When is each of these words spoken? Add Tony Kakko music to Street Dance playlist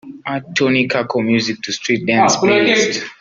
Add 0.33 0.43
Tony 0.57 0.83
Kakko 0.91 1.17
music 1.31 1.57
to 1.63 1.71
Street 1.79 2.01
Dance 2.09 2.35
playlist 2.41 2.93